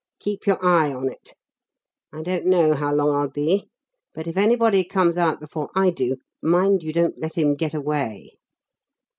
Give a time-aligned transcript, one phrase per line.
[0.19, 1.35] Keep your eye on it.
[2.11, 3.69] I don't know how long I'll be,
[4.15, 8.39] but if anybody comes out before I do, mind you don't let him get away."